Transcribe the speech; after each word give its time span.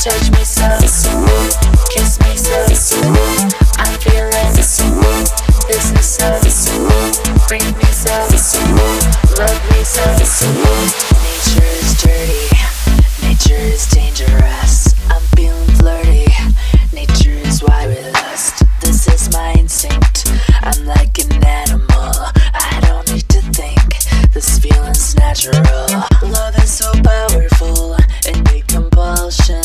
Touch 0.00 0.30
me 0.30 0.44
This 24.40 24.58
feeling's 24.58 25.14
natural. 25.16 25.60
Love 26.22 26.56
is 26.56 26.70
so 26.70 26.90
powerful, 27.04 27.94
it 28.24 28.50
need 28.50 28.66
compulsion. 28.68 29.62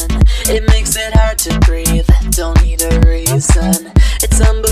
It 0.49 0.67
makes 0.67 0.97
it 0.97 1.13
hard 1.13 1.37
to 1.47 1.57
breathe, 1.61 2.05
don't 2.31 2.61
need 2.61 2.81
a 2.81 2.99
reason. 3.07 3.93
It's 4.21 4.41
unbelievable. 4.41 4.64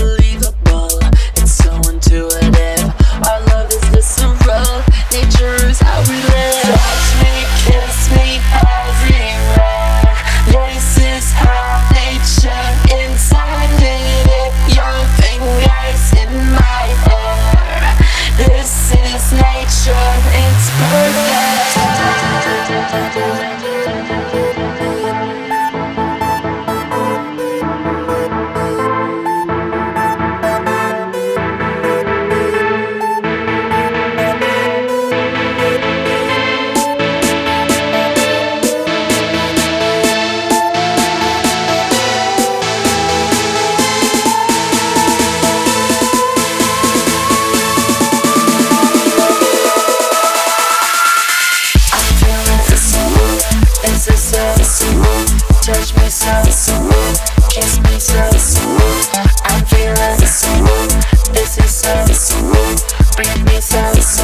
sense, 63.64 64.20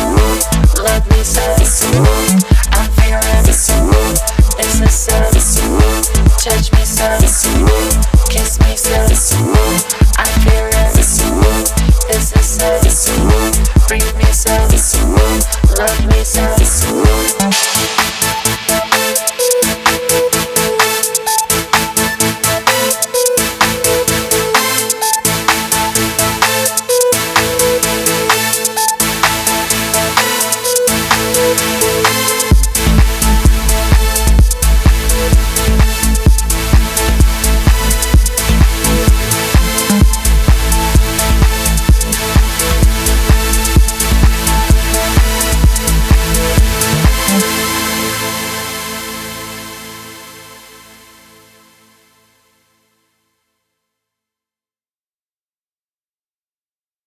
let 0.82 1.02
me 1.08 1.24
sense. 1.24 1.82
I'm 2.72 2.90
it's 3.48 3.70
a 4.80 4.88
touch 6.38 6.70
me 6.72 6.84
some. 6.84 7.89